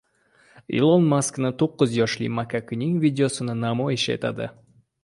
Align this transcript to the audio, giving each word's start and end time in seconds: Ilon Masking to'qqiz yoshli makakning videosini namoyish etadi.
Ilon 0.77 1.05
Masking 1.11 1.47
to'qqiz 1.63 1.93
yoshli 1.99 2.33
makakning 2.41 2.99
videosini 3.07 3.57
namoyish 3.67 4.09
etadi. 4.19 4.53